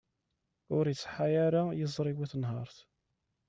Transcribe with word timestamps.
Ur 0.77 0.85
iṣeḥḥa 0.87 1.27
ara 1.45 1.61
yiẓri-w 1.77 2.19
i 2.23 2.27
tenhert. 2.31 2.77